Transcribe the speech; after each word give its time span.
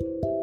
Thank 0.00 0.24
you. 0.24 0.33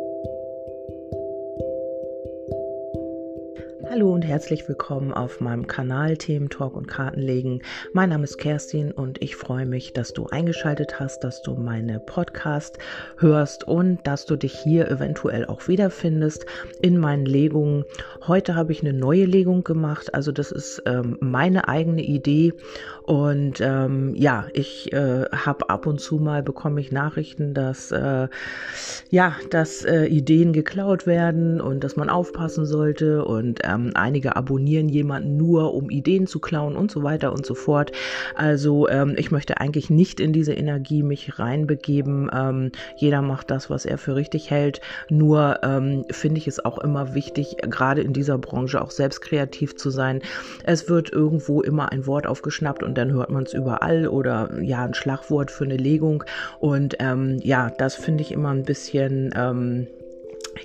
Hallo 3.92 4.14
und 4.14 4.22
herzlich 4.22 4.70
willkommen 4.70 5.14
auf 5.14 5.42
meinem 5.42 5.68
Kanal 5.68 6.16
Themen 6.16 6.48
Talk 6.48 6.78
und 6.78 6.88
Kartenlegen. 6.88 7.62
Mein 7.92 8.08
Name 8.08 8.24
ist 8.24 8.38
Kerstin 8.38 8.94
und 8.94 9.22
ich 9.22 9.36
freue 9.36 9.66
mich, 9.66 9.92
dass 9.92 10.14
du 10.14 10.28
eingeschaltet 10.28 11.02
hast, 11.02 11.26
dass 11.26 11.42
du 11.42 11.56
meine 11.56 12.00
Podcast 12.00 12.78
hörst 13.18 13.68
und 13.68 14.00
dass 14.08 14.26
du 14.26 14.38
dich 14.38 14.54
hier 14.58 14.90
eventuell 14.90 15.46
auch 15.46 15.68
wiederfindest 15.68 16.46
in 16.82 17.00
meinen 17.00 17.26
Legungen. 17.26 17.84
Heute 18.26 18.56
habe 18.56 18.72
ich 18.72 18.80
eine 18.80 18.94
neue 18.94 19.26
Legung 19.26 19.66
gemacht, 19.66 20.16
also 20.16 20.32
das 20.32 20.54
ist 20.54 20.84
ähm, 20.86 21.18
meine 21.20 21.68
eigene 21.68 22.02
Idee 22.02 22.54
und 23.04 23.60
ähm, 23.60 24.16
ja, 24.16 24.48
ich 24.54 24.94
äh, 24.94 25.26
habe 25.34 25.70
ab 25.70 25.86
und 25.86 26.00
zu 26.00 26.16
mal 26.16 26.42
bekomme 26.42 26.80
ich 26.80 26.94
Nachrichten, 26.94 27.54
dass 27.54 27.92
äh, 27.92 28.30
ja, 29.10 29.36
dass 29.50 29.84
äh, 29.84 30.06
Ideen 30.06 30.54
geklaut 30.54 31.06
werden 31.06 31.60
und 31.60 31.84
dass 31.84 31.98
man 31.98 32.10
aufpassen 32.10 32.66
sollte 32.66 33.26
und 33.26 33.60
ähm, 33.66 33.81
ähm, 33.82 33.92
einige 33.96 34.36
abonnieren 34.36 34.90
jemanden 34.90 35.38
nur, 35.38 35.74
um 35.74 35.90
Ideen 35.90 36.28
zu 36.28 36.40
klauen 36.40 36.76
und 36.76 36.92
so 36.92 37.04
weiter 37.04 37.32
und 37.34 37.46
so 37.46 37.56
fort. 37.56 37.92
Also 38.36 38.88
ähm, 38.90 39.16
ich 39.18 39.32
möchte 39.32 39.60
eigentlich 39.60 39.90
nicht 39.90 40.20
in 40.20 40.34
diese 40.34 40.54
Energie 40.54 41.04
mich 41.04 41.40
reinbegeben. 41.40 42.30
Ähm, 42.34 42.72
jeder 42.96 43.22
macht 43.22 43.52
das, 43.52 43.70
was 43.70 43.86
er 43.86 43.98
für 43.98 44.16
richtig 44.16 44.50
hält. 44.50 44.82
Nur 45.10 45.60
ähm, 45.64 46.06
finde 46.12 46.38
ich 46.38 46.48
es 46.48 46.64
auch 46.64 46.78
immer 46.78 47.14
wichtig, 47.14 47.58
gerade 47.62 48.02
in 48.02 48.14
dieser 48.14 48.38
Branche 48.38 48.82
auch 48.82 48.92
selbst 48.92 49.22
kreativ 49.22 49.76
zu 49.76 49.90
sein. 49.90 50.22
Es 50.64 50.90
wird 50.90 51.12
irgendwo 51.12 51.62
immer 51.62 51.92
ein 51.92 52.06
Wort 52.08 52.28
aufgeschnappt 52.28 52.84
und 52.84 52.98
dann 52.98 53.12
hört 53.12 53.30
man 53.30 53.44
es 53.44 53.54
überall 53.54 54.08
oder 54.08 54.50
ja, 54.62 54.86
ein 54.86 54.94
Schlagwort 54.94 55.52
für 55.52 55.66
eine 55.66 55.78
Legung. 55.78 56.24
Und 56.60 56.96
ähm, 57.00 57.40
ja, 57.42 57.72
das 57.78 57.96
finde 57.96 58.22
ich 58.22 58.32
immer 58.32 58.50
ein 58.50 58.64
bisschen 58.64 59.34
ähm, 59.36 59.88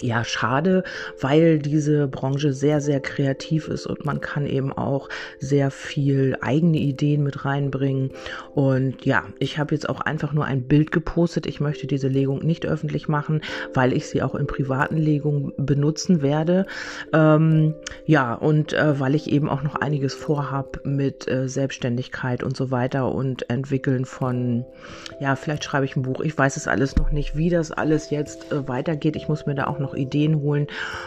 ja, 0.00 0.24
schade, 0.24 0.84
weil 1.20 1.58
diese 1.58 2.08
Branche 2.08 2.52
sehr, 2.52 2.80
sehr 2.80 3.00
kreativ 3.00 3.68
ist 3.68 3.86
und 3.86 4.04
man 4.04 4.20
kann 4.20 4.46
eben 4.46 4.72
auch 4.72 5.08
sehr 5.38 5.70
viel 5.70 6.36
eigene 6.40 6.78
Ideen 6.78 7.22
mit 7.22 7.44
reinbringen. 7.44 8.10
Und 8.54 9.04
ja, 9.04 9.24
ich 9.38 9.58
habe 9.58 9.74
jetzt 9.74 9.88
auch 9.88 10.00
einfach 10.00 10.32
nur 10.32 10.44
ein 10.44 10.62
Bild 10.62 10.92
gepostet. 10.92 11.46
Ich 11.46 11.60
möchte 11.60 11.86
diese 11.86 12.08
Legung 12.08 12.40
nicht 12.40 12.66
öffentlich 12.66 13.08
machen, 13.08 13.40
weil 13.74 13.92
ich 13.92 14.06
sie 14.06 14.22
auch 14.22 14.34
in 14.34 14.46
privaten 14.46 14.96
Legungen 14.96 15.52
benutzen 15.56 16.22
werde. 16.22 16.66
Ähm, 17.12 17.74
ja, 18.04 18.34
und 18.34 18.72
äh, 18.72 18.98
weil 19.00 19.14
ich 19.14 19.30
eben 19.30 19.48
auch 19.48 19.62
noch 19.62 19.76
einiges 19.76 20.14
vorhab 20.14 20.80
mit 20.84 21.28
äh, 21.28 21.48
Selbstständigkeit 21.48 22.42
und 22.42 22.56
so 22.56 22.70
weiter 22.70 23.12
und 23.12 23.48
Entwickeln 23.50 24.04
von, 24.04 24.64
ja, 25.20 25.36
vielleicht 25.36 25.64
schreibe 25.64 25.84
ich 25.84 25.96
ein 25.96 26.02
Buch. 26.02 26.20
Ich 26.20 26.36
weiß 26.36 26.56
es 26.56 26.68
alles 26.68 26.96
noch 26.96 27.10
nicht, 27.10 27.36
wie 27.36 27.50
das 27.50 27.72
alles 27.72 28.10
jetzt 28.10 28.52
äh, 28.52 28.68
weitergeht. 28.68 29.16
Ich 29.16 29.28
muss 29.28 29.46
mir 29.46 29.54
da 29.54 29.66
auch 29.66 29.78
noch 29.78 29.85
noch 29.86 29.94
Ideen 29.94 30.40
holen 30.40 30.66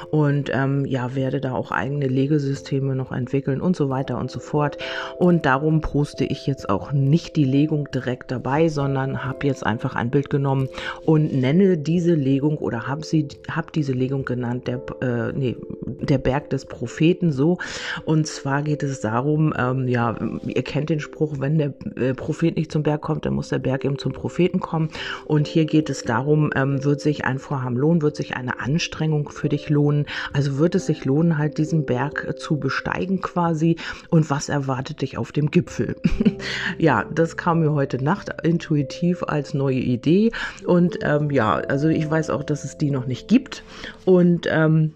und 0.10 0.50
ähm, 0.54 0.86
ja, 0.86 1.16
werde 1.16 1.42
da 1.42 1.54
auch 1.54 1.72
eigene 1.72 2.08
Legesysteme 2.08 2.96
noch 2.96 3.12
entwickeln 3.12 3.60
und 3.60 3.76
so 3.76 3.90
weiter 3.90 4.18
und 4.18 4.32
so 4.32 4.40
fort. 4.40 4.78
Und 5.18 5.46
darum 5.46 5.82
poste 5.82 6.24
ich 6.24 6.48
jetzt 6.48 6.70
auch 6.70 6.94
nicht 6.94 7.36
die 7.36 7.44
Legung 7.44 7.90
direkt 7.92 8.32
dabei, 8.32 8.70
sondern 8.70 9.26
habe 9.26 9.48
jetzt 9.48 9.66
einfach 9.66 9.96
ein 9.96 10.10
Bild 10.10 10.30
genommen 10.30 10.70
und 11.06 11.34
nenne 11.34 11.78
diese 11.78 12.16
Legung 12.16 12.58
oder 12.58 12.88
habe 12.88 13.04
sie, 13.06 13.28
habe 13.52 13.72
diese 13.74 13.92
Legung 13.92 14.24
genannt, 14.24 14.68
der, 14.68 14.82
äh, 15.02 15.34
nee, 15.34 15.58
der 15.90 16.18
Berg 16.18 16.50
des 16.50 16.66
Propheten 16.66 17.32
so. 17.32 17.58
Und 18.06 18.28
zwar 18.28 18.62
geht 18.64 18.84
es 18.84 19.02
darum, 19.02 19.54
ähm, 19.58 19.88
ja, 19.88 20.16
ihr 20.46 20.64
kennt 20.64 20.90
den 20.90 21.00
Spruch, 21.00 21.36
wenn 21.40 21.58
der 21.58 21.74
äh, 21.96 22.14
Prophet 22.14 22.56
nicht 22.56 22.72
zum 22.72 22.84
Berg 22.84 23.02
kommt, 23.02 23.26
dann 23.26 23.34
muss 23.34 23.50
der 23.50 23.60
Berg 23.60 23.86
eben 23.86 23.98
zum 23.98 24.14
Propheten 24.14 24.60
kommen. 24.60 24.90
Und 25.26 25.48
hier 25.48 25.66
geht 25.66 25.90
es 25.90 26.04
darum, 26.04 26.52
ähm, 26.56 26.84
wird 26.84 27.02
sich 27.02 27.26
ein 27.26 27.40
Vorhaben 27.40 27.78
lohnen, 27.78 28.02
wird 28.02 28.16
sich 28.16 28.36
eine 28.36 28.60
Anstrengung 28.60 29.30
für 29.30 29.50
dich 29.50 29.70
lohnen? 29.70 30.06
Also 30.34 30.58
wird 30.58 30.76
es 30.76 30.86
sich 30.86 31.06
lohnen, 31.06 31.38
halt 31.38 31.58
diesen 31.58 31.86
Berg 31.86 32.40
zu 32.40 32.58
besteigen 32.58 33.22
quasi? 33.22 33.78
Und 34.10 34.30
was 34.30 34.50
erwartet 34.50 35.02
dich 35.02 35.18
auf 35.18 35.32
dem 35.32 35.52
Gipfel? 35.52 35.96
ja, 36.78 37.06
das 37.14 37.38
kam 37.38 37.60
mir 37.60 37.74
heute 37.74 38.04
Nacht 38.04 38.30
intuitiv 38.44 39.24
als 39.24 39.54
neue 39.54 39.80
Idee. 39.80 40.32
Und 40.66 41.00
ähm, 41.02 41.32
ja, 41.32 41.56
also 41.56 41.88
ich 41.88 42.10
weiß 42.10 42.30
auch, 42.30 42.44
dass 42.44 42.64
es 42.64 42.78
die 42.78 42.92
noch 42.92 43.06
nicht 43.06 43.28
gibt. 43.28 43.64
Und 44.06 44.48
ähm, 44.50 44.94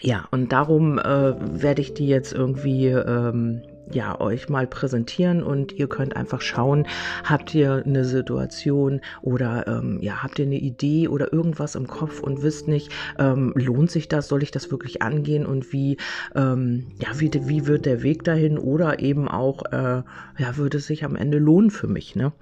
ja, 0.00 0.26
und 0.30 0.52
darum 0.52 0.98
äh, 0.98 1.34
werde 1.62 1.82
ich 1.82 1.94
die 1.94 2.08
jetzt 2.08 2.32
irgendwie 2.32 2.86
ähm, 2.88 3.62
ja, 3.92 4.20
euch 4.20 4.48
mal 4.48 4.66
präsentieren 4.66 5.42
und 5.42 5.72
ihr 5.72 5.88
könnt 5.88 6.16
einfach 6.16 6.40
schauen, 6.40 6.86
habt 7.24 7.54
ihr 7.54 7.82
eine 7.84 8.04
Situation 8.04 9.00
oder 9.22 9.66
ähm, 9.66 9.98
ja, 10.00 10.22
habt 10.22 10.38
ihr 10.38 10.46
eine 10.46 10.58
Idee 10.58 11.08
oder 11.08 11.32
irgendwas 11.32 11.74
im 11.74 11.86
Kopf 11.86 12.20
und 12.20 12.42
wisst 12.42 12.68
nicht, 12.68 12.92
ähm, 13.18 13.52
lohnt 13.54 13.90
sich 13.90 14.08
das, 14.08 14.28
soll 14.28 14.42
ich 14.42 14.50
das 14.50 14.70
wirklich 14.70 15.02
angehen? 15.02 15.46
Und 15.46 15.72
wie, 15.72 15.96
ähm, 16.34 16.86
ja, 17.00 17.08
wie, 17.20 17.30
wie 17.48 17.66
wird 17.66 17.86
der 17.86 18.02
Weg 18.02 18.24
dahin? 18.24 18.58
Oder 18.58 19.00
eben 19.00 19.28
auch, 19.28 19.64
äh, 19.72 20.02
ja, 20.38 20.56
würde 20.56 20.78
es 20.78 20.86
sich 20.86 21.04
am 21.04 21.16
Ende 21.16 21.38
lohnen 21.38 21.70
für 21.70 21.88
mich, 21.88 22.16
ne? 22.16 22.32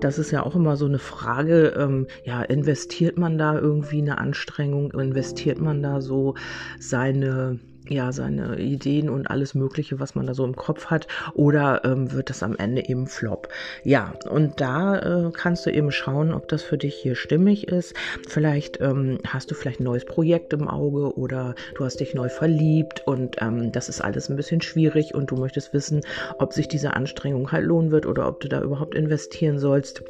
Das 0.00 0.18
ist 0.18 0.30
ja 0.30 0.44
auch 0.44 0.54
immer 0.54 0.76
so 0.76 0.86
eine 0.86 0.98
Frage, 0.98 1.74
ähm, 1.76 2.06
ja, 2.24 2.42
investiert 2.42 3.18
man 3.18 3.38
da 3.38 3.58
irgendwie 3.58 4.00
eine 4.00 4.18
Anstrengung, 4.18 4.92
investiert 4.92 5.60
man 5.60 5.82
da 5.82 6.00
so 6.00 6.34
seine, 6.78 7.58
ja, 7.88 8.12
seine 8.12 8.58
Ideen 8.58 9.08
und 9.08 9.30
alles 9.30 9.54
Mögliche, 9.54 9.98
was 9.98 10.14
man 10.14 10.26
da 10.26 10.34
so 10.34 10.44
im 10.44 10.54
Kopf 10.54 10.86
hat, 10.86 11.06
oder 11.34 11.84
ähm, 11.84 12.12
wird 12.12 12.30
das 12.30 12.42
am 12.42 12.56
Ende 12.56 12.88
eben 12.88 13.06
Flop? 13.06 13.48
Ja, 13.84 14.14
und 14.28 14.60
da 14.60 14.98
äh, 14.98 15.30
kannst 15.32 15.66
du 15.66 15.70
eben 15.70 15.90
schauen, 15.90 16.32
ob 16.32 16.48
das 16.48 16.62
für 16.62 16.78
dich 16.78 16.94
hier 16.94 17.14
stimmig 17.14 17.68
ist. 17.68 17.94
Vielleicht 18.28 18.80
ähm, 18.80 19.18
hast 19.26 19.50
du 19.50 19.54
vielleicht 19.54 19.80
ein 19.80 19.84
neues 19.84 20.04
Projekt 20.04 20.52
im 20.52 20.68
Auge 20.68 21.16
oder 21.16 21.54
du 21.74 21.84
hast 21.84 22.00
dich 22.00 22.14
neu 22.14 22.28
verliebt 22.28 23.06
und 23.06 23.36
ähm, 23.40 23.72
das 23.72 23.88
ist 23.88 24.00
alles 24.00 24.28
ein 24.28 24.36
bisschen 24.36 24.60
schwierig 24.60 25.14
und 25.14 25.30
du 25.30 25.36
möchtest 25.36 25.72
wissen, 25.72 26.02
ob 26.38 26.52
sich 26.52 26.68
diese 26.68 26.94
Anstrengung 26.94 27.50
halt 27.50 27.64
lohnen 27.64 27.90
wird 27.90 28.06
oder 28.06 28.28
ob 28.28 28.40
du 28.40 28.48
da 28.48 28.60
überhaupt 28.60 28.94
investieren 28.94 29.58
sollst. 29.58 30.02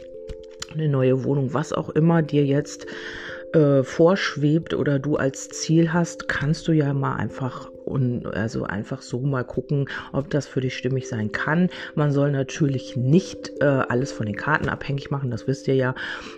Eine 0.72 0.88
neue 0.88 1.24
Wohnung, 1.24 1.52
was 1.52 1.72
auch 1.72 1.88
immer 1.88 2.22
dir 2.22 2.44
jetzt 2.44 2.86
äh, 3.54 3.82
vorschwebt 3.82 4.74
oder 4.74 4.98
du 4.98 5.16
als 5.16 5.48
Ziel 5.48 5.92
hast, 5.92 6.28
kannst 6.28 6.68
du 6.68 6.72
ja 6.72 6.92
mal 6.94 7.16
einfach 7.16 7.70
und 7.84 8.26
also 8.26 8.64
einfach 8.64 9.02
so 9.02 9.20
mal 9.20 9.44
gucken, 9.44 9.88
ob 10.12 10.30
das 10.30 10.46
für 10.46 10.60
dich 10.60 10.76
stimmig 10.76 11.08
sein 11.08 11.32
kann. 11.32 11.68
Man 11.94 12.12
soll 12.12 12.30
natürlich 12.30 12.96
nicht 12.96 13.52
äh, 13.60 13.64
alles 13.64 14.12
von 14.12 14.26
den 14.26 14.36
Karten 14.36 14.68
abhängig 14.68 15.10
machen, 15.10 15.30
das 15.30 15.46
wisst 15.46 15.68
ihr 15.68 15.74
ja, 15.74 15.94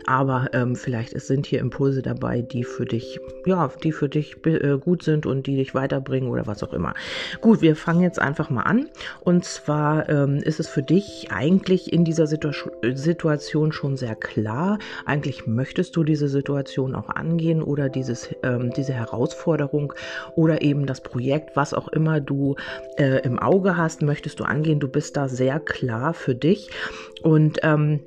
aber 0.06 0.50
ähm, 0.52 0.76
vielleicht 0.76 1.18
sind 1.20 1.46
hier 1.46 1.60
Impulse 1.60 2.02
dabei, 2.02 2.42
die 2.42 2.64
für 2.64 2.84
dich, 2.84 3.20
ja, 3.46 3.70
die 3.82 3.92
für 3.92 4.08
dich 4.08 4.36
äh, 4.46 4.78
gut 4.78 5.02
sind 5.02 5.26
und 5.26 5.46
die 5.46 5.56
dich 5.56 5.74
weiterbringen 5.74 6.30
oder 6.30 6.46
was 6.46 6.62
auch 6.62 6.72
immer. 6.72 6.94
Gut, 7.40 7.60
wir 7.62 7.76
fangen 7.76 8.02
jetzt 8.02 8.20
einfach 8.20 8.50
mal 8.50 8.62
an 8.62 8.88
und 9.20 9.44
zwar 9.44 10.08
ähm, 10.08 10.36
ist 10.36 10.60
es 10.60 10.68
für 10.68 10.82
dich 10.82 11.28
eigentlich 11.30 11.92
in 11.92 12.04
dieser 12.04 12.26
Situ 12.26 12.50
Situation 12.94 13.72
schon 13.72 13.96
sehr 13.96 14.14
klar. 14.14 14.78
Eigentlich 15.06 15.46
möchtest 15.46 15.96
du 15.96 16.04
diese 16.04 16.28
Situation 16.28 16.94
auch 16.94 17.08
angehen 17.08 17.62
oder 17.62 17.88
dieses, 17.88 18.30
ähm, 18.42 18.72
diese 18.76 18.92
Herausforderung 18.92 19.92
oder 20.34 20.62
eben 20.62 20.86
das 20.86 21.00
Projekt 21.00 21.31
Projekt, 21.32 21.56
was 21.56 21.72
auch 21.72 21.88
immer 21.88 22.20
du 22.20 22.56
äh, 22.98 23.24
im 23.24 23.38
Auge 23.38 23.78
hast, 23.78 24.02
möchtest 24.02 24.38
du 24.38 24.44
angehen. 24.44 24.80
Du 24.80 24.88
bist 24.88 25.16
da 25.16 25.28
sehr 25.28 25.60
klar 25.60 26.12
für 26.12 26.34
dich 26.34 26.68
und 27.22 27.60
ähm, 27.62 28.00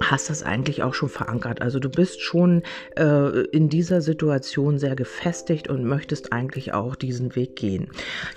hast 0.00 0.30
das 0.30 0.42
eigentlich 0.42 0.82
auch 0.82 0.94
schon 0.94 1.08
verankert. 1.08 1.60
Also 1.60 1.78
du 1.78 1.90
bist 1.90 2.22
schon 2.22 2.62
äh, 2.96 3.42
in 3.48 3.68
dieser 3.68 4.00
Situation 4.00 4.78
sehr 4.78 4.96
gefestigt 4.96 5.68
und 5.68 5.84
möchtest 5.84 6.32
eigentlich 6.32 6.72
auch 6.72 6.96
diesen 6.96 7.36
Weg 7.36 7.56
gehen. 7.56 7.88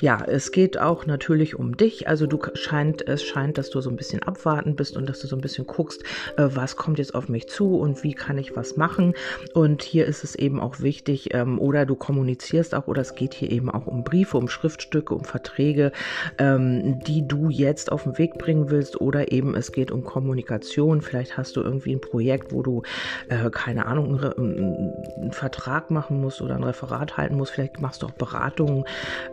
Ja, 0.01 0.23
es 0.25 0.51
geht 0.51 0.77
auch 0.77 1.05
natürlich 1.05 1.55
um 1.57 1.77
dich. 1.77 2.07
Also 2.07 2.27
du 2.27 2.39
scheint, 2.53 3.07
es 3.07 3.23
scheint, 3.23 3.57
dass 3.57 3.69
du 3.69 3.81
so 3.81 3.89
ein 3.89 3.95
bisschen 3.95 4.23
abwarten 4.23 4.75
bist 4.75 4.97
und 4.97 5.07
dass 5.07 5.19
du 5.19 5.27
so 5.27 5.35
ein 5.35 5.41
bisschen 5.41 5.65
guckst, 5.65 6.03
äh, 6.37 6.49
was 6.49 6.75
kommt 6.75 6.99
jetzt 6.99 7.15
auf 7.15 7.29
mich 7.29 7.47
zu 7.47 7.77
und 7.77 8.03
wie 8.03 8.13
kann 8.13 8.37
ich 8.37 8.55
was 8.55 8.75
machen. 8.75 9.13
Und 9.53 9.83
hier 9.83 10.05
ist 10.05 10.23
es 10.23 10.35
eben 10.35 10.59
auch 10.59 10.81
wichtig, 10.81 11.33
ähm, 11.33 11.59
oder 11.59 11.85
du 11.85 11.95
kommunizierst 11.95 12.75
auch, 12.75 12.87
oder 12.87 13.01
es 13.01 13.15
geht 13.15 13.33
hier 13.33 13.51
eben 13.51 13.69
auch 13.69 13.87
um 13.87 14.03
Briefe, 14.03 14.37
um 14.37 14.49
Schriftstücke, 14.49 15.15
um 15.15 15.23
Verträge, 15.23 15.91
ähm, 16.37 16.99
die 16.99 17.27
du 17.27 17.49
jetzt 17.49 17.91
auf 17.91 18.03
den 18.03 18.17
Weg 18.17 18.37
bringen 18.37 18.69
willst, 18.69 18.99
oder 18.99 19.31
eben 19.31 19.55
es 19.55 19.71
geht 19.71 19.91
um 19.91 20.03
Kommunikation. 20.03 21.01
Vielleicht 21.01 21.36
hast 21.37 21.55
du 21.55 21.61
irgendwie 21.61 21.93
ein 21.93 22.01
Projekt, 22.01 22.51
wo 22.51 22.63
du, 22.63 22.83
äh, 23.29 23.49
keine 23.49 23.85
Ahnung, 23.85 24.19
einen, 24.19 24.33
einen, 25.17 25.31
Vertrag 25.31 25.91
machen 25.91 26.21
musst 26.21 26.41
oder 26.41 26.55
ein 26.55 26.63
Referat 26.63 27.17
halten 27.17 27.35
musst. 27.35 27.51
Vielleicht 27.51 27.81
machst 27.81 28.01
du 28.01 28.07
auch 28.07 28.11
Beratungen, 28.11 28.85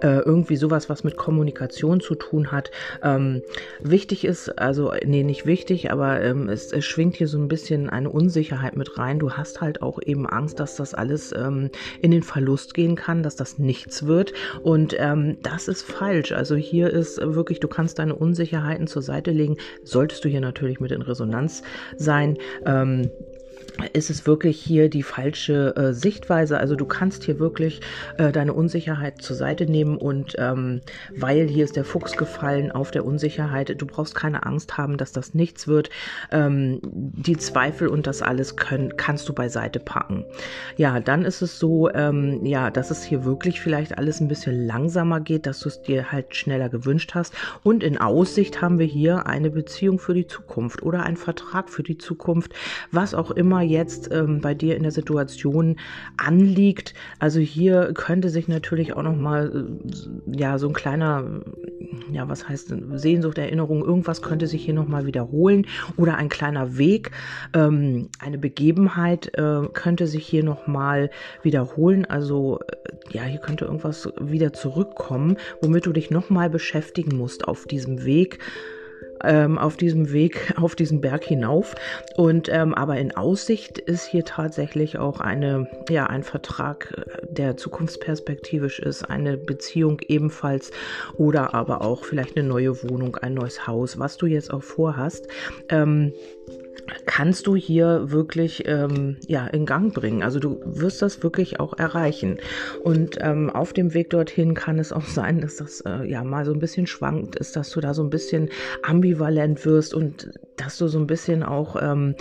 äh, 0.02 0.18
irgendwie 0.18 0.56
sowas, 0.56 0.88
was 0.88 1.04
mit 1.04 1.16
Kommunikation 1.16 2.00
zu 2.00 2.14
tun 2.14 2.52
hat. 2.52 2.70
Ähm, 3.02 3.42
wichtig 3.80 4.24
ist, 4.24 4.58
also, 4.58 4.92
nee, 5.04 5.22
nicht 5.22 5.46
wichtig, 5.46 5.90
aber 5.90 6.20
ähm, 6.20 6.48
es, 6.48 6.72
es, 6.72 6.84
schwingt 6.84 7.16
hier 7.16 7.28
so 7.28 7.38
ein 7.38 7.48
bisschen 7.48 7.88
eine 7.88 8.10
Unsicherheit 8.10 8.76
mit 8.76 8.98
rein. 8.98 9.18
Du 9.18 9.32
hast 9.32 9.60
halt 9.60 9.82
auch 9.82 9.98
eben 10.04 10.26
Angst, 10.26 10.60
dass 10.60 10.76
das 10.76 10.94
alles 10.94 11.32
ähm, 11.32 11.70
in 12.02 12.10
den 12.10 12.22
Verlust 12.22 12.74
gehen 12.74 12.96
kann, 12.96 13.22
dass 13.22 13.36
das 13.36 13.58
nichts 13.58 14.06
wird. 14.06 14.32
Und 14.62 14.94
ähm, 14.98 15.38
das 15.42 15.68
ist 15.68 15.82
falsch. 15.82 16.32
Also 16.32 16.56
hier 16.56 16.90
ist 16.90 17.18
wirklich, 17.20 17.60
du 17.60 17.68
kannst 17.68 17.98
deine 17.98 18.14
Unsicherheiten 18.14 18.86
zur 18.86 19.02
Seite 19.02 19.30
legen. 19.30 19.56
Solltest 19.82 20.24
du 20.24 20.28
hier 20.28 20.40
natürlich 20.40 20.80
mit 20.80 20.92
in 20.92 21.02
Resonanz 21.02 21.62
sein. 21.98 22.38
Ähm, 22.66 23.10
ist 23.92 24.10
es 24.10 24.26
wirklich 24.26 24.60
hier 24.60 24.88
die 24.88 25.02
falsche 25.02 25.74
äh, 25.76 25.92
Sichtweise. 25.92 26.58
Also 26.58 26.76
du 26.76 26.84
kannst 26.84 27.24
hier 27.24 27.38
wirklich 27.38 27.80
äh, 28.18 28.30
deine 28.32 28.52
Unsicherheit 28.52 29.20
zur 29.20 29.36
Seite 29.36 29.66
nehmen 29.66 29.96
und 29.96 30.36
ähm, 30.38 30.80
weil 31.16 31.46
hier 31.48 31.64
ist 31.64 31.76
der 31.76 31.84
Fuchs 31.84 32.16
gefallen 32.16 32.70
auf 32.70 32.90
der 32.90 33.04
Unsicherheit, 33.04 33.74
du 33.80 33.86
brauchst 33.86 34.14
keine 34.14 34.46
Angst 34.46 34.78
haben, 34.78 34.96
dass 34.96 35.12
das 35.12 35.34
nichts 35.34 35.66
wird. 35.66 35.90
Ähm, 36.30 36.80
die 36.82 37.36
Zweifel 37.36 37.88
und 37.88 38.06
das 38.06 38.22
alles 38.22 38.56
können, 38.56 38.96
kannst 38.96 39.28
du 39.28 39.32
beiseite 39.32 39.80
packen. 39.80 40.24
Ja, 40.76 41.00
dann 41.00 41.24
ist 41.24 41.42
es 41.42 41.58
so, 41.58 41.90
ähm, 41.90 42.44
ja, 42.44 42.70
dass 42.70 42.90
es 42.90 43.02
hier 43.02 43.24
wirklich 43.24 43.60
vielleicht 43.60 43.98
alles 43.98 44.20
ein 44.20 44.28
bisschen 44.28 44.66
langsamer 44.66 45.20
geht, 45.20 45.46
dass 45.46 45.60
du 45.60 45.68
es 45.68 45.82
dir 45.82 46.12
halt 46.12 46.36
schneller 46.36 46.68
gewünscht 46.68 47.14
hast. 47.14 47.34
Und 47.62 47.82
in 47.82 47.98
Aussicht 47.98 48.62
haben 48.62 48.78
wir 48.78 48.86
hier 48.86 49.26
eine 49.26 49.50
Beziehung 49.50 49.98
für 49.98 50.14
die 50.14 50.26
Zukunft 50.26 50.82
oder 50.82 51.02
einen 51.02 51.16
Vertrag 51.16 51.70
für 51.70 51.82
die 51.82 51.98
Zukunft, 51.98 52.54
was 52.92 53.14
auch 53.14 53.30
immer 53.30 53.63
jetzt 53.64 54.10
ähm, 54.12 54.40
bei 54.40 54.54
dir 54.54 54.76
in 54.76 54.82
der 54.82 54.92
Situation 54.92 55.76
anliegt. 56.16 56.94
Also 57.18 57.40
hier 57.40 57.92
könnte 57.94 58.30
sich 58.30 58.48
natürlich 58.48 58.94
auch 58.94 59.02
noch 59.02 59.16
mal 59.16 59.66
äh, 59.66 60.38
ja 60.38 60.58
so 60.58 60.68
ein 60.68 60.74
kleiner 60.74 61.42
ja 62.10 62.28
was 62.28 62.48
heißt 62.48 62.74
Sehnsucht, 62.94 63.38
Erinnerung, 63.38 63.84
irgendwas 63.84 64.22
könnte 64.22 64.46
sich 64.46 64.64
hier 64.64 64.74
noch 64.74 64.88
mal 64.88 65.06
wiederholen 65.06 65.66
oder 65.96 66.16
ein 66.16 66.28
kleiner 66.28 66.78
Weg, 66.78 67.10
ähm, 67.54 68.08
eine 68.18 68.38
Begebenheit 68.38 69.32
äh, 69.34 69.68
könnte 69.72 70.06
sich 70.06 70.26
hier 70.26 70.44
noch 70.44 70.66
mal 70.66 71.10
wiederholen. 71.42 72.04
Also 72.04 72.60
äh, 72.60 73.16
ja 73.16 73.22
hier 73.22 73.40
könnte 73.40 73.64
irgendwas 73.64 74.08
wieder 74.20 74.52
zurückkommen, 74.52 75.36
womit 75.60 75.86
du 75.86 75.92
dich 75.92 76.10
noch 76.10 76.30
mal 76.30 76.50
beschäftigen 76.50 77.16
musst 77.16 77.48
auf 77.48 77.66
diesem 77.66 78.04
Weg 78.04 78.38
ähm, 79.26 79.58
auf 79.58 79.76
diesem 79.76 80.12
Weg, 80.12 80.54
auf 80.60 80.74
diesen 80.74 81.00
Berg 81.00 81.24
hinauf. 81.24 81.74
Und 82.16 82.48
ähm, 82.48 82.74
aber 82.74 82.96
in 82.96 83.16
Aussicht 83.16 83.78
ist 83.78 84.06
hier 84.06 84.24
tatsächlich 84.24 84.98
auch 84.98 85.20
eine, 85.20 85.68
ja, 85.88 86.06
ein 86.06 86.22
Vertrag, 86.22 86.94
der 87.28 87.56
zukunftsperspektivisch 87.56 88.78
ist, 88.80 89.04
eine 89.04 89.36
Beziehung 89.36 90.00
ebenfalls 90.06 90.70
oder 91.16 91.54
aber 91.54 91.82
auch 91.82 92.04
vielleicht 92.04 92.36
eine 92.36 92.46
neue 92.46 92.82
Wohnung, 92.82 93.16
ein 93.16 93.34
neues 93.34 93.66
Haus, 93.66 93.98
was 93.98 94.16
du 94.16 94.26
jetzt 94.26 94.52
auch 94.52 94.62
vorhast. 94.62 95.28
Ähm, 95.68 96.12
kannst 97.16 97.46
du 97.46 97.54
hier 97.54 98.10
wirklich 98.10 98.64
ähm, 98.66 99.18
ja, 99.28 99.46
in 99.46 99.66
Gang 99.66 99.94
bringen. 99.94 100.24
Also 100.24 100.40
du 100.40 100.60
wirst 100.64 101.00
das 101.00 101.22
wirklich 101.22 101.60
auch 101.60 101.78
erreichen. 101.78 102.38
Und 102.82 103.18
ähm, 103.20 103.50
auf 103.50 103.72
dem 103.72 103.94
Weg 103.94 104.10
dorthin 104.10 104.54
kann 104.54 104.80
es 104.80 104.92
auch 104.92 105.04
sein, 105.06 105.40
dass 105.40 105.56
das 105.56 105.80
äh, 105.82 106.04
ja 106.10 106.24
mal 106.24 106.44
so 106.44 106.52
ein 106.52 106.58
bisschen 106.58 106.88
schwankt 106.88 107.36
ist, 107.36 107.54
dass 107.54 107.70
du 107.70 107.80
da 107.80 107.94
so 107.94 108.02
ein 108.02 108.10
bisschen 108.10 108.48
ambivalent 108.82 109.64
wirst 109.64 109.94
und 109.94 110.28
dass 110.56 110.78
du 110.78 110.88
so 110.88 110.98
ein 110.98 111.06
bisschen 111.06 111.42
auch 111.42 111.76
ähm, 111.80 112.14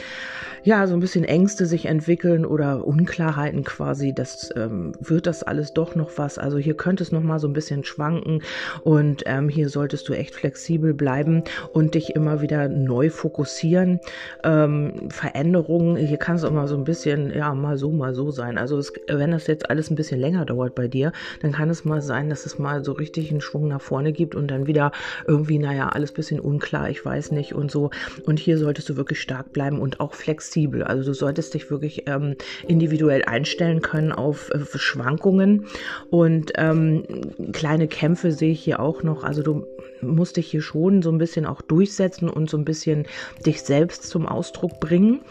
ja 0.63 0.87
so 0.87 0.93
ein 0.93 0.99
bisschen 0.99 1.25
Ängste 1.25 1.65
sich 1.65 1.85
entwickeln 1.85 2.45
oder 2.45 2.85
Unklarheiten 2.85 3.63
quasi. 3.63 4.13
Das 4.13 4.49
ähm, 4.55 4.93
wird 4.99 5.27
das 5.27 5.43
alles 5.43 5.73
doch 5.73 5.95
noch 5.95 6.17
was. 6.17 6.37
Also 6.37 6.57
hier 6.57 6.75
könnte 6.75 7.03
es 7.03 7.11
noch 7.11 7.21
mal 7.21 7.39
so 7.39 7.47
ein 7.47 7.53
bisschen 7.53 7.83
schwanken 7.83 8.41
und 8.83 9.23
ähm, 9.25 9.49
hier 9.49 9.69
solltest 9.69 10.07
du 10.07 10.13
echt 10.13 10.33
flexibel 10.35 10.93
bleiben 10.93 11.43
und 11.73 11.95
dich 11.95 12.15
immer 12.15 12.41
wieder 12.41 12.69
neu 12.69 13.09
fokussieren. 13.09 13.99
Ähm, 14.43 15.09
Veränderungen, 15.09 15.97
hier 15.97 16.17
kann 16.17 16.37
es 16.37 16.43
auch 16.43 16.51
mal 16.51 16.67
so 16.67 16.75
ein 16.75 16.85
bisschen 16.85 17.33
ja 17.33 17.53
mal 17.53 17.77
so 17.77 17.91
mal 17.91 18.15
so 18.15 18.31
sein. 18.31 18.57
Also 18.57 18.77
es, 18.77 18.93
wenn 19.07 19.31
das 19.31 19.47
jetzt 19.47 19.69
alles 19.69 19.89
ein 19.91 19.95
bisschen 19.95 20.19
länger 20.19 20.45
dauert 20.45 20.75
bei 20.75 20.87
dir, 20.87 21.11
dann 21.41 21.51
kann 21.51 21.69
es 21.69 21.85
mal 21.85 22.01
sein, 22.01 22.29
dass 22.29 22.45
es 22.45 22.57
mal 22.57 22.83
so 22.83 22.93
richtig 22.93 23.31
einen 23.31 23.41
Schwung 23.41 23.67
nach 23.67 23.81
vorne 23.81 24.13
gibt 24.13 24.35
und 24.35 24.47
dann 24.47 24.67
wieder 24.67 24.91
irgendwie 25.27 25.59
naja 25.59 25.89
alles 25.89 26.11
bisschen 26.11 26.39
unklar, 26.39 26.89
ich 26.89 27.03
weiß 27.03 27.31
nicht 27.31 27.53
und 27.53 27.69
so. 27.69 27.89
Und 28.25 28.39
hier 28.39 28.57
solltest 28.57 28.89
du 28.89 28.95
wirklich 28.95 29.21
stark 29.21 29.53
bleiben 29.53 29.79
und 29.79 29.99
auch 29.99 30.13
flexibel. 30.13 30.83
Also 30.83 31.03
du 31.03 31.13
solltest 31.13 31.53
dich 31.53 31.69
wirklich 31.69 32.07
ähm, 32.07 32.35
individuell 32.67 33.23
einstellen 33.23 33.81
können 33.81 34.11
auf 34.11 34.49
äh, 34.51 34.59
Schwankungen. 34.77 35.65
Und 36.09 36.53
ähm, 36.55 37.03
kleine 37.51 37.87
Kämpfe 37.87 38.31
sehe 38.31 38.51
ich 38.51 38.63
hier 38.63 38.79
auch 38.79 39.03
noch. 39.03 39.23
Also 39.23 39.41
du 39.41 39.65
musst 40.03 40.37
dich 40.37 40.47
hier 40.47 40.61
schon 40.61 41.01
so 41.01 41.11
ein 41.11 41.17
bisschen 41.17 41.45
auch 41.45 41.61
durchsetzen 41.61 42.29
und 42.29 42.49
so 42.49 42.57
ein 42.57 42.65
bisschen 42.65 43.05
dich 43.45 43.61
selbst 43.61 44.03
zum 44.03 44.27
Ausdruck 44.27 44.79
bringen. 44.79 45.21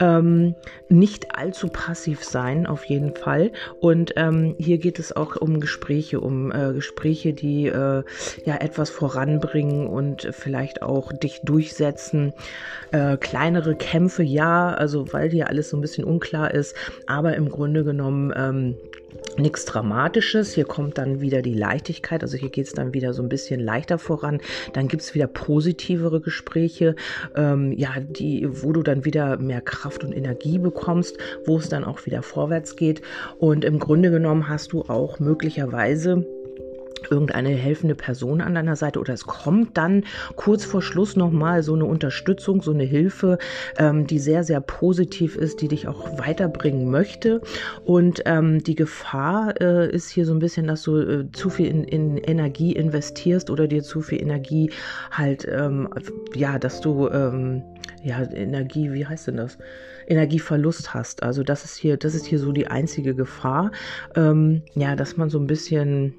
Ähm, 0.00 0.54
nicht 0.88 1.34
allzu 1.36 1.68
passiv 1.68 2.24
sein, 2.24 2.66
auf 2.66 2.84
jeden 2.84 3.14
Fall. 3.14 3.52
Und 3.80 4.12
ähm, 4.16 4.54
hier 4.58 4.78
geht 4.78 4.98
es 4.98 5.14
auch 5.14 5.36
um 5.36 5.60
Gespräche, 5.60 6.20
um 6.20 6.52
äh, 6.52 6.72
Gespräche, 6.72 7.32
die 7.32 7.66
äh, 7.66 8.02
ja 8.44 8.56
etwas 8.60 8.90
voranbringen 8.90 9.86
und 9.86 10.28
vielleicht 10.32 10.82
auch 10.82 11.12
dich 11.12 11.40
durchsetzen. 11.42 12.32
Äh, 12.90 13.18
kleinere 13.18 13.74
Kämpfe, 13.74 14.22
ja, 14.22 14.70
also 14.70 15.12
weil 15.12 15.28
hier 15.30 15.48
alles 15.48 15.68
so 15.68 15.76
ein 15.76 15.82
bisschen 15.82 16.04
unklar 16.04 16.54
ist, 16.54 16.74
aber 17.06 17.36
im 17.36 17.50
Grunde 17.50 17.84
genommen 17.84 18.32
ähm, 18.34 18.76
nichts 19.36 19.66
Dramatisches. 19.66 20.54
Hier 20.54 20.64
kommt 20.64 20.96
dann 20.96 21.20
wieder 21.20 21.42
die 21.42 21.54
Leichtigkeit, 21.54 22.22
also 22.22 22.38
hier 22.38 22.48
geht 22.48 22.66
es 22.66 22.72
dann 22.72 22.94
wieder 22.94 23.12
so 23.12 23.22
ein 23.22 23.28
bisschen 23.28 23.60
leichter 23.60 23.98
voran. 23.98 24.40
Dann 24.72 24.88
gibt 24.88 25.02
es 25.02 25.14
wieder 25.14 25.26
positivere 25.26 26.20
Gespräche, 26.20 26.96
ähm, 27.36 27.72
ja, 27.72 27.90
die, 28.00 28.48
wo 28.50 28.72
du 28.72 28.82
dann 28.82 29.04
wieder 29.04 29.36
mehr 29.38 29.60
Kraft 29.60 30.02
und 30.02 30.12
Energie 30.12 30.58
bekommst, 30.58 31.18
wo 31.44 31.58
es 31.58 31.68
dann 31.68 31.84
auch 31.84 32.06
wieder 32.06 32.22
vorwärts 32.22 32.76
geht. 32.76 33.02
Und 33.38 33.66
im 33.66 33.78
Grunde 33.78 34.10
genommen 34.10 34.48
hast 34.48 34.72
du 34.72 34.82
auch 34.82 35.18
möglicherweise 35.18 36.26
irgendeine 37.10 37.50
helfende 37.50 37.94
Person 37.94 38.40
an 38.40 38.54
deiner 38.54 38.76
Seite 38.76 39.00
oder 39.00 39.14
es 39.14 39.24
kommt 39.24 39.76
dann 39.76 40.04
kurz 40.36 40.64
vor 40.64 40.82
Schluss 40.82 41.16
nochmal 41.16 41.62
so 41.62 41.74
eine 41.74 41.84
Unterstützung, 41.84 42.62
so 42.62 42.72
eine 42.72 42.84
Hilfe, 42.84 43.38
ähm, 43.78 44.06
die 44.06 44.18
sehr, 44.18 44.44
sehr 44.44 44.60
positiv 44.60 45.36
ist, 45.36 45.60
die 45.60 45.68
dich 45.68 45.88
auch 45.88 46.18
weiterbringen 46.18 46.90
möchte. 46.90 47.40
Und 47.84 48.22
ähm, 48.26 48.62
die 48.62 48.74
Gefahr 48.74 49.60
äh, 49.60 49.90
ist 49.90 50.10
hier 50.10 50.26
so 50.26 50.32
ein 50.32 50.38
bisschen, 50.38 50.66
dass 50.66 50.82
du 50.82 50.98
äh, 50.98 51.32
zu 51.32 51.50
viel 51.50 51.66
in, 51.66 51.84
in, 51.84 52.16
Energie 52.18 52.72
investierst 52.72 53.50
oder 53.50 53.66
dir 53.66 53.82
zu 53.82 54.00
viel 54.00 54.20
Energie 54.20 54.70
halt, 55.10 55.46
ähm, 55.50 55.88
ja, 56.34 56.58
dass 56.58 56.80
du, 56.80 57.08
ähm, 57.08 57.62
ja, 58.02 58.22
Energie, 58.32 58.92
wie 58.92 59.06
heißt 59.06 59.28
denn 59.28 59.36
das? 59.36 59.58
Energieverlust 60.06 60.94
hast. 60.94 61.22
Also 61.22 61.42
das 61.42 61.64
ist 61.64 61.76
hier, 61.76 61.96
das 61.96 62.14
ist 62.14 62.26
hier 62.26 62.38
so 62.38 62.52
die 62.52 62.66
einzige 62.66 63.14
Gefahr, 63.14 63.70
ähm, 64.14 64.62
ja, 64.74 64.96
dass 64.96 65.16
man 65.16 65.30
so 65.30 65.38
ein 65.38 65.46
bisschen 65.46 66.14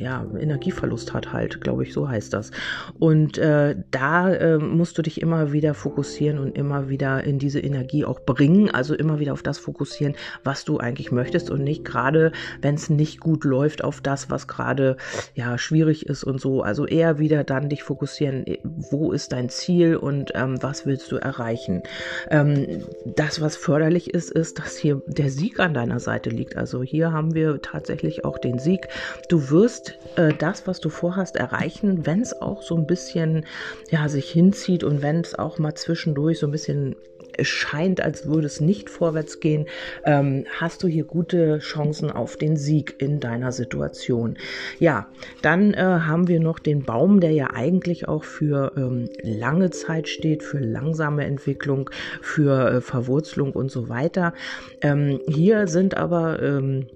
ja, 0.00 0.26
Energieverlust 0.38 1.12
hat 1.12 1.32
halt, 1.32 1.60
glaube 1.60 1.82
ich, 1.84 1.92
so 1.92 2.08
heißt 2.08 2.32
das. 2.32 2.50
Und 2.98 3.38
äh, 3.38 3.76
da 3.90 4.32
äh, 4.32 4.58
musst 4.58 4.96
du 4.98 5.02
dich 5.02 5.20
immer 5.20 5.52
wieder 5.52 5.74
fokussieren 5.74 6.38
und 6.38 6.56
immer 6.56 6.88
wieder 6.88 7.22
in 7.24 7.38
diese 7.38 7.60
Energie 7.60 8.04
auch 8.04 8.20
bringen, 8.20 8.70
also 8.70 8.94
immer 8.94 9.18
wieder 9.18 9.32
auf 9.32 9.42
das 9.42 9.58
fokussieren, 9.58 10.14
was 10.42 10.64
du 10.64 10.78
eigentlich 10.78 11.12
möchtest 11.12 11.50
und 11.50 11.62
nicht 11.62 11.84
gerade, 11.84 12.32
wenn 12.62 12.74
es 12.74 12.88
nicht 12.88 13.20
gut 13.20 13.44
läuft, 13.44 13.84
auf 13.84 14.00
das, 14.00 14.30
was 14.30 14.48
gerade 14.48 14.96
ja 15.34 15.58
schwierig 15.58 16.06
ist 16.06 16.24
und 16.24 16.40
so. 16.40 16.62
Also 16.62 16.86
eher 16.86 17.18
wieder 17.18 17.44
dann 17.44 17.68
dich 17.68 17.82
fokussieren, 17.82 18.44
wo 18.64 19.12
ist 19.12 19.32
dein 19.32 19.48
Ziel 19.48 19.96
und 19.96 20.32
ähm, 20.34 20.62
was 20.62 20.86
willst 20.86 21.12
du 21.12 21.16
erreichen. 21.16 21.82
Ähm, 22.30 22.84
das, 23.04 23.40
was 23.40 23.56
förderlich 23.56 24.14
ist, 24.14 24.30
ist, 24.30 24.58
dass 24.58 24.76
hier 24.76 25.02
der 25.06 25.30
Sieg 25.30 25.60
an 25.60 25.74
deiner 25.74 26.00
Seite 26.00 26.30
liegt. 26.30 26.56
Also 26.56 26.82
hier 26.82 27.12
haben 27.12 27.34
wir 27.34 27.60
tatsächlich 27.60 28.24
auch 28.24 28.38
den 28.38 28.58
Sieg. 28.58 28.88
Du 29.28 29.50
wirst 29.50 29.89
äh, 30.16 30.32
das, 30.38 30.66
was 30.66 30.80
du 30.80 30.88
vorhast, 30.88 31.36
erreichen, 31.36 32.06
wenn 32.06 32.20
es 32.20 32.40
auch 32.40 32.62
so 32.62 32.76
ein 32.76 32.86
bisschen 32.86 33.44
ja, 33.90 34.08
sich 34.08 34.30
hinzieht 34.30 34.84
und 34.84 35.02
wenn 35.02 35.20
es 35.20 35.34
auch 35.38 35.58
mal 35.58 35.74
zwischendurch 35.74 36.38
so 36.38 36.46
ein 36.46 36.52
bisschen 36.52 36.96
scheint, 37.42 38.00
als 38.00 38.26
würde 38.26 38.46
es 38.46 38.60
nicht 38.60 38.90
vorwärts 38.90 39.40
gehen, 39.40 39.66
ähm, 40.04 40.44
hast 40.58 40.82
du 40.82 40.88
hier 40.88 41.04
gute 41.04 41.58
Chancen 41.58 42.10
auf 42.10 42.36
den 42.36 42.56
Sieg 42.56 42.96
in 42.98 43.20
deiner 43.20 43.52
Situation. 43.52 44.36
Ja, 44.78 45.08
dann 45.42 45.74
äh, 45.74 45.78
haben 45.78 46.28
wir 46.28 46.40
noch 46.40 46.58
den 46.58 46.84
Baum, 46.84 47.20
der 47.20 47.32
ja 47.32 47.50
eigentlich 47.54 48.08
auch 48.08 48.24
für 48.24 48.72
ähm, 48.76 49.08
lange 49.22 49.70
Zeit 49.70 50.08
steht, 50.08 50.42
für 50.42 50.58
langsame 50.58 51.24
Entwicklung, 51.24 51.90
für 52.20 52.70
äh, 52.70 52.80
Verwurzelung 52.80 53.52
und 53.52 53.70
so 53.70 53.88
weiter. 53.88 54.34
Ähm, 54.82 55.20
hier 55.26 55.66
sind 55.66 55.96
aber 55.96 56.42
ähm, 56.42 56.86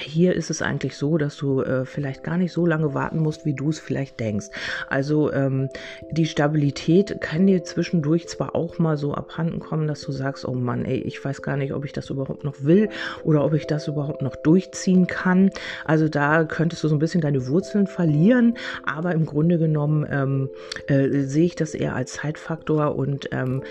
hier 0.00 0.34
ist 0.34 0.50
es 0.50 0.62
eigentlich 0.62 0.96
so, 0.96 1.18
dass 1.18 1.36
du 1.36 1.62
äh, 1.62 1.84
vielleicht 1.84 2.22
gar 2.22 2.36
nicht 2.36 2.52
so 2.52 2.66
lange 2.66 2.94
warten 2.94 3.18
musst, 3.18 3.44
wie 3.44 3.54
du 3.54 3.70
es 3.70 3.78
vielleicht 3.78 4.20
denkst. 4.20 4.48
Also 4.88 5.32
ähm, 5.32 5.68
die 6.10 6.26
Stabilität 6.26 7.20
kann 7.20 7.46
dir 7.46 7.64
zwischendurch 7.64 8.28
zwar 8.28 8.54
auch 8.54 8.78
mal 8.78 8.96
so 8.96 9.14
abhanden 9.14 9.60
kommen, 9.60 9.86
dass 9.86 10.00
du 10.02 10.12
sagst, 10.12 10.46
oh 10.46 10.54
Mann, 10.54 10.84
ey, 10.84 10.98
ich 10.98 11.24
weiß 11.24 11.42
gar 11.42 11.56
nicht, 11.56 11.72
ob 11.72 11.84
ich 11.84 11.92
das 11.92 12.10
überhaupt 12.10 12.44
noch 12.44 12.62
will 12.62 12.88
oder 13.24 13.44
ob 13.44 13.54
ich 13.54 13.66
das 13.66 13.88
überhaupt 13.88 14.22
noch 14.22 14.36
durchziehen 14.36 15.06
kann. 15.06 15.50
Also 15.84 16.08
da 16.08 16.44
könntest 16.44 16.84
du 16.84 16.88
so 16.88 16.96
ein 16.96 17.00
bisschen 17.00 17.20
deine 17.20 17.46
Wurzeln 17.46 17.86
verlieren, 17.86 18.56
aber 18.84 19.12
im 19.12 19.26
Grunde 19.26 19.58
genommen 19.58 20.06
ähm, 20.10 20.50
äh, 20.86 21.20
sehe 21.22 21.46
ich 21.46 21.56
das 21.56 21.74
eher 21.74 21.94
als 21.94 22.14
Zeitfaktor 22.14 22.96
und 22.96 23.28
ähm, 23.32 23.62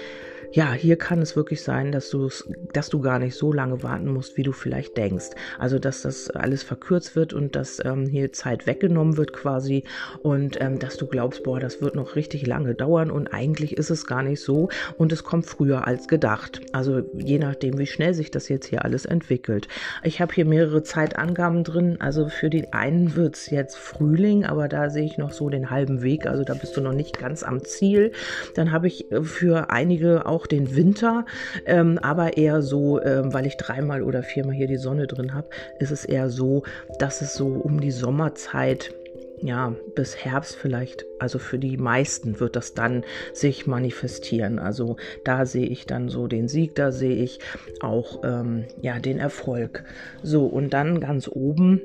ja, 0.52 0.74
hier 0.74 0.98
kann 0.98 1.22
es 1.22 1.36
wirklich 1.36 1.62
sein, 1.62 1.92
dass 1.92 2.10
du 2.10 2.30
dass 2.74 2.90
du 2.90 3.00
gar 3.00 3.20
nicht 3.20 3.36
so 3.36 3.54
lange 3.54 3.84
warten 3.84 4.12
musst, 4.12 4.38
wie 4.38 4.44
du 4.44 4.52
vielleicht 4.52 4.98
denkst. 4.98 5.30
Also 5.60 5.80
dass 5.80 6.02
das 6.02 6.30
alles 6.30 6.64
verkürzt 6.64 7.16
wird 7.16 7.34
und 7.34 7.56
dass 7.56 7.84
ähm, 7.84 8.06
hier 8.06 8.32
Zeit 8.34 8.68
weggenommen 8.68 9.18
wird 9.18 9.34
quasi 9.34 9.84
und 10.22 10.60
ähm, 10.62 10.80
dass 10.80 10.98
du 10.98 11.08
glaubst, 11.08 11.44
boah, 11.44 11.60
das 11.60 11.82
wird 11.82 11.96
noch 11.96 12.16
richtig 12.16 12.46
lange 12.46 12.76
dauern 12.76 13.12
und 13.12 13.28
eigentlich 13.28 13.78
ist 13.78 13.90
es 13.90 14.06
gar 14.06 14.24
nicht 14.24 14.42
so 14.42 14.70
und 14.98 15.12
es 15.12 15.24
kommt 15.24 15.46
früher 15.46 15.88
als 15.88 16.08
gedacht. 16.08 16.62
Also 16.72 17.02
je 17.14 17.40
nachdem, 17.40 17.78
wie 17.78 17.88
schnell 17.88 18.14
sich 18.14 18.32
das 18.32 18.50
jetzt 18.50 18.68
hier 18.68 18.86
alles 18.86 19.06
entwickelt. 19.06 19.68
Ich 20.04 20.22
habe 20.22 20.34
hier 20.34 20.46
mehrere 20.46 20.84
Zeitangaben 20.84 21.64
drin. 21.64 21.98
Also 22.00 22.30
für 22.30 22.50
den 22.50 22.74
einen 22.74 23.16
wird 23.16 23.36
es 23.36 23.50
jetzt 23.50 23.78
Frühling, 23.78 24.46
aber 24.46 24.68
da 24.68 24.90
sehe 24.90 25.06
ich 25.06 25.18
noch 25.18 25.32
so 25.32 25.50
den 25.50 25.70
halben 25.70 26.02
Weg. 26.02 26.28
Also 26.28 26.44
da 26.44 26.54
bist 26.54 26.76
du 26.78 26.82
noch 26.82 26.94
nicht 26.94 27.20
ganz 27.20 27.44
am 27.44 27.64
Ziel. 27.64 28.12
Dann 28.56 28.72
habe 28.72 28.88
ich 28.88 29.12
äh, 29.12 29.24
für 29.24 29.70
einige 29.70 30.26
auch 30.26 30.37
den 30.46 30.76
Winter, 30.76 31.26
ähm, 31.66 31.98
aber 32.02 32.38
eher 32.38 32.62
so, 32.62 33.02
ähm, 33.02 33.34
weil 33.34 33.48
ich 33.48 33.58
dreimal 33.58 34.04
oder 34.04 34.22
viermal 34.22 34.56
hier 34.56 34.68
die 34.68 34.78
Sonne 34.78 35.08
drin 35.08 35.34
habe, 35.34 35.48
ist 35.80 35.92
es 35.92 36.06
eher 36.06 36.30
so, 36.30 36.64
dass 37.00 37.22
es 37.22 37.34
so 37.34 37.48
um 37.48 37.80
die 37.80 37.92
Sommerzeit 37.92 38.94
ja, 39.42 39.76
bis 39.96 40.18
Herbst 40.18 40.56
vielleicht, 40.56 41.06
also 41.20 41.38
für 41.38 41.60
die 41.60 41.78
meisten 41.78 42.40
wird 42.40 42.56
das 42.56 42.74
dann 42.74 43.04
sich 43.34 43.68
manifestieren. 43.68 44.58
Also 44.60 44.98
da 45.24 45.46
sehe 45.46 45.68
ich 45.68 45.86
dann 45.86 46.10
so 46.10 46.28
den 46.28 46.48
Sieg, 46.48 46.76
da 46.76 46.92
sehe 46.92 47.16
ich 47.16 47.40
auch 47.80 48.24
ähm, 48.24 48.66
ja 48.82 49.00
den 49.00 49.20
Erfolg. 49.20 49.84
So 50.24 50.46
und 50.46 50.72
dann 50.72 51.00
ganz 51.00 51.28
oben 51.28 51.82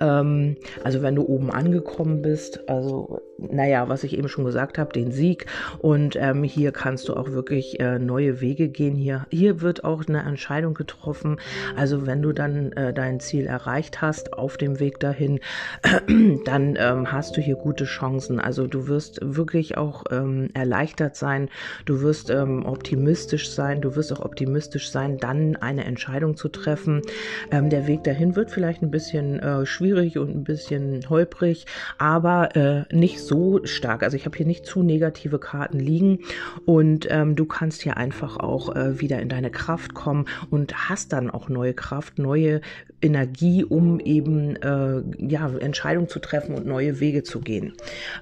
ähm, 0.00 0.56
also 0.82 1.02
wenn 1.02 1.14
du 1.14 1.22
oben 1.26 1.50
angekommen 1.50 2.22
bist, 2.22 2.68
also 2.68 3.20
naja, 3.38 3.88
was 3.88 4.04
ich 4.04 4.16
eben 4.16 4.28
schon 4.28 4.44
gesagt 4.44 4.78
habe, 4.78 4.92
den 4.92 5.12
Sieg. 5.12 5.46
Und 5.78 6.16
ähm, 6.16 6.44
hier 6.44 6.72
kannst 6.72 7.08
du 7.08 7.14
auch 7.14 7.30
wirklich 7.30 7.80
äh, 7.80 7.98
neue 7.98 8.40
Wege 8.40 8.68
gehen. 8.68 8.94
Hier, 8.96 9.26
hier 9.30 9.60
wird 9.60 9.84
auch 9.84 10.04
eine 10.06 10.22
Entscheidung 10.22 10.74
getroffen. 10.74 11.38
Also 11.76 12.06
wenn 12.06 12.22
du 12.22 12.32
dann 12.32 12.72
äh, 12.72 12.92
dein 12.92 13.20
Ziel 13.20 13.46
erreicht 13.46 14.02
hast 14.02 14.32
auf 14.32 14.56
dem 14.56 14.80
Weg 14.80 15.00
dahin, 15.00 15.40
dann 16.44 16.76
ähm, 16.78 17.10
hast 17.10 17.36
du 17.36 17.40
hier 17.40 17.56
gute 17.56 17.84
Chancen. 17.84 18.40
Also 18.40 18.66
du 18.66 18.88
wirst 18.88 19.18
wirklich 19.22 19.76
auch 19.76 20.04
ähm, 20.10 20.50
erleichtert 20.54 21.16
sein. 21.16 21.48
Du 21.84 22.00
wirst 22.02 22.30
ähm, 22.30 22.64
optimistisch 22.64 23.50
sein. 23.50 23.80
Du 23.80 23.96
wirst 23.96 24.12
auch 24.12 24.24
optimistisch 24.24 24.90
sein, 24.90 25.18
dann 25.18 25.56
eine 25.56 25.84
Entscheidung 25.84 26.36
zu 26.36 26.48
treffen. 26.48 27.02
Ähm, 27.50 27.70
der 27.70 27.86
Weg 27.86 28.04
dahin 28.04 28.36
wird 28.36 28.50
vielleicht 28.50 28.82
ein 28.82 28.90
bisschen 28.90 29.38
äh, 29.40 29.66
schwierig 29.74 30.18
und 30.18 30.34
ein 30.34 30.44
bisschen 30.44 31.08
holprig, 31.10 31.66
aber 31.98 32.56
äh, 32.56 32.94
nicht 32.94 33.20
so 33.20 33.60
stark. 33.64 34.02
Also 34.02 34.16
ich 34.16 34.24
habe 34.24 34.36
hier 34.36 34.46
nicht 34.46 34.64
zu 34.64 34.82
negative 34.82 35.38
Karten 35.38 35.80
liegen 35.80 36.20
und 36.64 37.06
ähm, 37.10 37.34
du 37.34 37.44
kannst 37.44 37.82
hier 37.82 37.96
einfach 37.96 38.38
auch 38.38 38.74
äh, 38.74 39.00
wieder 39.00 39.20
in 39.20 39.28
deine 39.28 39.50
Kraft 39.50 39.94
kommen 39.94 40.26
und 40.50 40.88
hast 40.88 41.12
dann 41.12 41.30
auch 41.30 41.48
neue 41.48 41.74
Kraft, 41.74 42.18
neue 42.18 42.60
Energie, 43.02 43.64
um 43.64 44.00
eben 44.00 44.56
äh, 44.56 45.02
ja, 45.18 45.50
Entscheidungen 45.58 46.08
zu 46.08 46.20
treffen 46.20 46.54
und 46.54 46.66
neue 46.66 47.00
Wege 47.00 47.22
zu 47.22 47.40
gehen. 47.40 47.74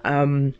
Ähm, 0.04 0.54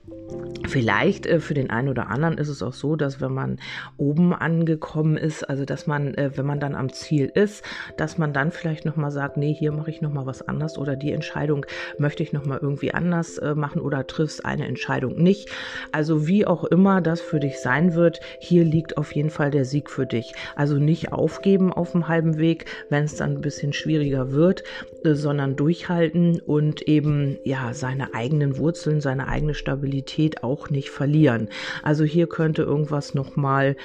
vielleicht 0.73 1.27
äh, 1.27 1.39
für 1.39 1.55
den 1.55 1.71
einen 1.71 1.89
oder 1.89 2.09
anderen 2.09 2.39
ist 2.39 2.49
es 2.49 2.63
auch 2.63 2.73
so, 2.73 2.97
dass 2.97 3.21
wenn 3.21 3.33
man 3.33 3.59
oben 3.99 4.33
angekommen 4.33 5.17
ist, 5.17 5.49
also 5.49 5.65
dass 5.65 5.87
man, 5.87 6.15
äh, 6.15 6.31
wenn 6.35 6.47
man 6.47 6.61
dann 6.61 6.75
am 6.75 6.91
Ziel 6.91 7.31
ist, 7.33 7.63
dass 7.99 8.17
man 8.17 8.33
dann 8.33 8.51
vielleicht 8.51 8.87
nochmal 8.87 9.11
sagt, 9.11 9.37
nee, 9.37 9.53
hier 9.53 9.71
mache 9.73 9.91
ich 9.91 10.01
nochmal 10.01 10.25
was 10.25 10.49
anders 10.49 10.79
oder 10.79 10.97
die 10.97 11.13
Entscheidung 11.13 11.67
möchte 11.99 12.23
ich 12.23 12.33
nochmal 12.33 12.59
irgendwie 12.63 12.95
anders 12.95 13.37
äh, 13.39 13.55
machen 13.55 13.83
oder 13.83 14.07
triffst 14.07 14.47
eine 14.47 14.67
Entscheidung 14.67 15.23
nicht. 15.23 15.51
Also 15.93 16.27
wie 16.27 16.47
auch 16.47 16.65
immer 16.65 17.03
das 17.03 17.21
für 17.21 17.39
dich 17.39 17.61
sein 17.61 17.95
wird, 17.95 18.21
hier 18.41 18.65
liegt 18.65 18.97
auf 18.97 19.13
jeden 19.15 19.31
Fall 19.31 19.51
der 19.51 19.67
Sieg 19.67 19.91
für 19.91 20.07
dich. 20.07 20.33
Also 20.57 20.77
nicht 20.79 21.13
aufgeben 21.13 21.73
auf 21.73 21.93
dem 21.93 22.09
halben 22.09 22.39
Weg, 22.39 22.65
wenn 22.89 23.05
es 23.05 23.17
dann 23.17 23.33
ein 23.33 23.41
bisschen 23.43 23.75
schwieriger 23.75 24.33
wird, 24.33 24.65
äh, 25.05 25.15
sondern 25.15 25.55
durchhalten 25.57 26.41
und 26.41 26.83
eben 26.83 27.37
ja 27.45 27.75
seine 27.75 28.15
eigenen 28.15 28.57
Wurzeln, 28.57 29.03
seine 29.03 29.29
eigene 29.29 29.53
Stabilität 29.53 30.22
auch 30.43 30.71
nicht 30.71 30.91
verlieren. 30.91 31.49
Also 31.83 32.05
hier 32.05 32.27
könnte 32.27 32.63
irgendwas 32.63 33.15
noch 33.15 33.37
mal 33.37 33.77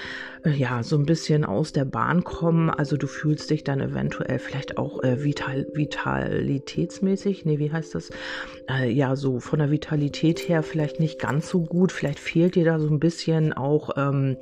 äh, 0.43 0.51
ja 0.51 0.83
so 0.83 0.97
ein 0.97 1.05
bisschen 1.05 1.45
aus 1.45 1.73
der 1.73 1.85
Bahn 1.85 2.23
kommen. 2.23 2.69
Also 2.69 2.97
du 2.97 3.07
fühlst 3.07 3.49
dich 3.49 3.63
dann 3.63 3.81
eventuell 3.81 4.39
vielleicht 4.39 4.77
auch 4.77 5.03
äh, 5.03 5.23
vital, 5.23 5.67
vitalitätsmäßig, 5.73 7.45
nee, 7.45 7.59
wie 7.59 7.71
heißt 7.71 7.95
das? 7.95 8.09
Äh, 8.69 8.91
ja, 8.91 9.15
so 9.15 9.39
von 9.39 9.59
der 9.59 9.71
Vitalität 9.71 10.47
her 10.47 10.63
vielleicht 10.63 10.99
nicht 10.99 11.19
ganz 11.19 11.49
so 11.49 11.61
gut. 11.61 11.91
Vielleicht 11.91 12.19
fehlt 12.19 12.55
dir 12.55 12.65
da 12.65 12.79
so 12.79 12.87
ein 12.87 12.99
bisschen 12.99 13.53
auch 13.53 13.91
ähm, 13.97 14.37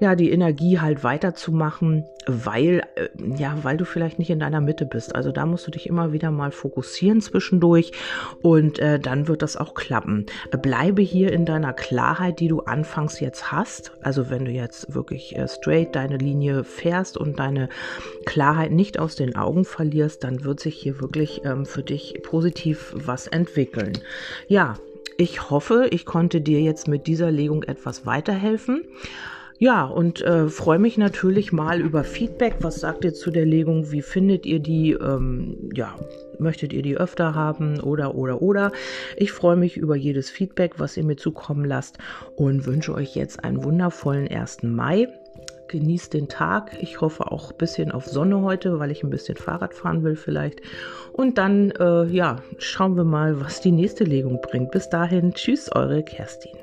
ja 0.00 0.14
die 0.14 0.30
Energie 0.30 0.80
halt 0.80 1.04
weiterzumachen, 1.04 2.04
weil 2.26 2.82
äh, 2.96 3.08
ja, 3.36 3.56
weil 3.62 3.76
du 3.76 3.84
vielleicht 3.84 4.18
nicht 4.18 4.30
in 4.30 4.40
deiner 4.40 4.60
Mitte 4.60 4.84
bist. 4.84 5.14
Also 5.14 5.32
da 5.32 5.46
musst 5.46 5.66
du 5.66 5.70
dich 5.70 5.88
immer 5.88 6.12
wieder 6.12 6.30
mal 6.30 6.50
fokussieren 6.50 7.20
zwischendurch 7.20 7.92
und 8.42 8.78
äh, 8.78 8.98
dann 8.98 9.28
wird 9.28 9.42
das 9.42 9.56
auch 9.56 9.74
klappen. 9.74 10.26
Bleibe 10.50 11.02
hier 11.02 11.32
in 11.32 11.46
deiner 11.46 11.72
Klarheit, 11.72 12.40
die 12.40 12.48
du 12.48 12.60
anfangs 12.60 13.20
jetzt 13.20 13.52
hast. 13.52 13.92
Also 14.02 14.28
wenn 14.30 14.44
du 14.44 14.50
jetzt 14.50 14.94
wirklich 14.94 15.36
äh, 15.36 15.48
straight 15.48 15.94
deine 15.94 16.16
Linie 16.16 16.64
fährst 16.64 17.16
und 17.16 17.38
deine 17.38 17.68
Klarheit 18.24 18.72
nicht 18.72 18.98
aus 18.98 19.16
den 19.16 19.36
Augen 19.36 19.64
verlierst, 19.64 20.24
dann 20.24 20.44
wird 20.44 20.60
sich 20.60 20.74
hier 20.76 21.00
wirklich 21.00 21.42
ähm, 21.44 21.64
für 21.64 21.82
dich 21.82 22.20
positiv 22.22 22.92
was 22.94 23.26
entwickeln. 23.26 23.92
Ja, 24.48 24.76
ich 25.16 25.50
hoffe, 25.50 25.88
ich 25.90 26.04
konnte 26.04 26.40
dir 26.40 26.60
jetzt 26.60 26.88
mit 26.88 27.06
dieser 27.06 27.30
Legung 27.30 27.62
etwas 27.62 28.04
weiterhelfen. 28.04 28.82
Ja, 29.58 29.84
und 29.84 30.20
äh, 30.22 30.48
freue 30.48 30.78
mich 30.78 30.98
natürlich 30.98 31.50
mal 31.50 31.80
über 31.80 32.04
Feedback. 32.04 32.56
Was 32.60 32.80
sagt 32.80 33.04
ihr 33.04 33.14
zu 33.14 33.30
der 33.30 33.46
Legung? 33.46 33.90
Wie 33.90 34.02
findet 34.02 34.44
ihr 34.44 34.58
die? 34.58 34.92
Ähm, 34.92 35.70
ja, 35.74 35.94
möchtet 36.38 36.74
ihr 36.74 36.82
die 36.82 36.98
öfter 36.98 37.34
haben 37.34 37.80
oder 37.80 38.14
oder 38.14 38.42
oder? 38.42 38.72
Ich 39.16 39.32
freue 39.32 39.56
mich 39.56 39.78
über 39.78 39.96
jedes 39.96 40.28
Feedback, 40.28 40.78
was 40.78 40.96
ihr 40.96 41.04
mir 41.04 41.16
zukommen 41.16 41.64
lasst 41.64 41.96
und 42.36 42.66
wünsche 42.66 42.94
euch 42.94 43.16
jetzt 43.16 43.44
einen 43.44 43.64
wundervollen 43.64 44.28
1. 44.28 44.62
Mai. 44.62 45.08
Genießt 45.68 46.14
den 46.14 46.28
Tag. 46.28 46.76
Ich 46.80 47.00
hoffe 47.00 47.32
auch 47.32 47.50
ein 47.50 47.56
bisschen 47.56 47.90
auf 47.90 48.06
Sonne 48.06 48.42
heute, 48.42 48.78
weil 48.78 48.90
ich 48.90 49.02
ein 49.02 49.10
bisschen 49.10 49.36
Fahrrad 49.36 49.74
fahren 49.74 50.04
will 50.04 50.16
vielleicht. 50.16 50.60
Und 51.12 51.38
dann, 51.38 51.70
äh, 51.72 52.04
ja, 52.04 52.36
schauen 52.58 52.96
wir 52.96 53.04
mal, 53.04 53.40
was 53.40 53.62
die 53.62 53.72
nächste 53.72 54.04
Legung 54.04 54.40
bringt. 54.42 54.70
Bis 54.70 54.90
dahin, 54.90 55.32
tschüss, 55.32 55.68
eure 55.72 56.04
Kerstin. 56.04 56.56